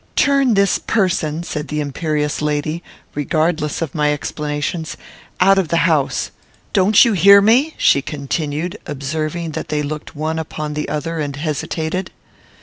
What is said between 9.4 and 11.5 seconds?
that they looked one upon the other and